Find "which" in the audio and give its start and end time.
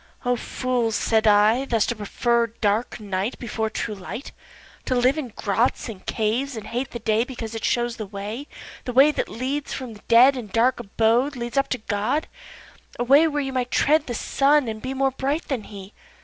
9.11-9.69